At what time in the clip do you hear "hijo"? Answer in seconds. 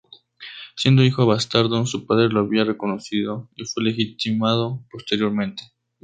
1.03-1.27